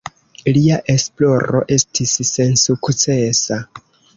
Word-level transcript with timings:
Lia 0.55 0.77
esploro 0.93 1.61
estis 1.77 2.15
sensukcesa. 2.31 3.61